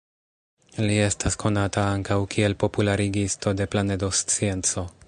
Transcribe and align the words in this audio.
Li 0.91 0.95
estas 1.07 1.37
konata 1.43 1.83
ankaŭ 1.99 2.19
kiel 2.33 2.59
popularigisto 2.65 3.57
de 3.61 3.71
planedoscienco. 3.77 4.91